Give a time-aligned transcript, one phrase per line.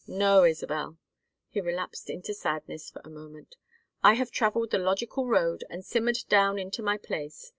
[0.07, 0.97] No, Isabel."
[1.49, 3.55] He relapsed into sadness for a moment.
[4.01, 7.49] "I have travelled the logical road and simmered down into my place.